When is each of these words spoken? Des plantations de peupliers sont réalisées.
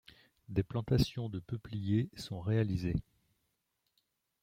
Des 0.49 0.63
plantations 0.63 1.29
de 1.29 1.37
peupliers 1.39 2.09
sont 2.15 2.39
réalisées. 2.41 2.95